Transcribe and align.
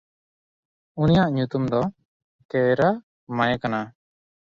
ᱩᱱᱤᱭᱟᱜ 1.01 1.29
ᱧᱩᱛᱩᱢ 1.35 1.63
ᱫᱚ 1.71 1.81
ᱠᱮᱭᱨᱟᱼᱢᱟᱭ 2.49 3.53
ᱠᱟᱱᱟ᱾ 3.61 3.79